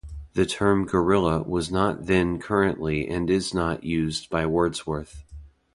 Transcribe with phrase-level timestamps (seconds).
[0.33, 5.23] The term 'guerrilla' was not then current and is not used by Wordsworth.